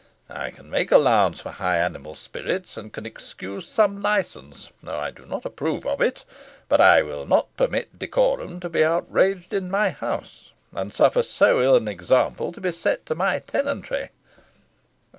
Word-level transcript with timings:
I 0.33 0.49
can 0.49 0.67
make 0.67 0.91
allowance 0.91 1.41
for 1.41 1.51
high 1.51 1.77
animal 1.77 2.15
spirits, 2.15 2.75
and 2.75 2.91
can 2.91 3.05
excuse 3.05 3.67
some 3.67 4.01
licence, 4.01 4.71
though 4.81 4.97
I 4.97 5.11
do 5.11 5.27
not 5.27 5.45
approve 5.45 5.85
of 5.85 6.01
it; 6.01 6.25
But 6.67 6.81
I 6.81 7.03
will 7.03 7.27
not 7.27 7.55
permit 7.55 7.99
decorum 7.99 8.59
to 8.61 8.69
be 8.69 8.83
outraged 8.83 9.53
in 9.53 9.69
my 9.69 9.91
house, 9.91 10.53
and 10.73 10.91
suffer 10.91 11.21
so 11.21 11.61
ill 11.61 11.75
an 11.75 11.87
example 11.87 12.51
to 12.51 12.59
be 12.59 12.71
set 12.71 13.05
to 13.05 13.13
my 13.13 13.37
tenantry." 13.37 14.09